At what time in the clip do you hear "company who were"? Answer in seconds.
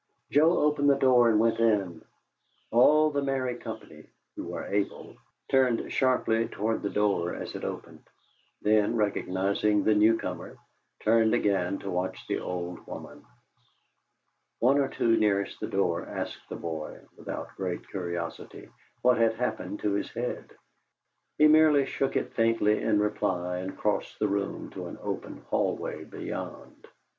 3.57-4.65